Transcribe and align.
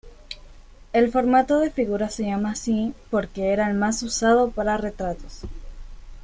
El 0.93 1.11
formato 1.11 1.59
de 1.59 1.69
figura 1.69 2.09
se 2.09 2.23
llama 2.23 2.53
así 2.53 2.91
porque 3.11 3.53
era 3.53 3.67
el 3.69 3.75
más 3.77 4.01
usado 4.01 4.49
para 4.49 4.75
retratos. 4.75 5.41